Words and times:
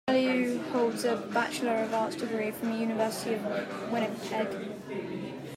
Taillieu 0.09 0.57
holds 0.71 1.05
a 1.05 1.15
Bachelor 1.15 1.75
of 1.75 1.93
Arts 1.93 2.15
degree 2.15 2.49
from 2.49 2.71
the 2.71 2.79
University 2.79 3.35
of 3.35 3.91
Winnipeg. 3.91 4.71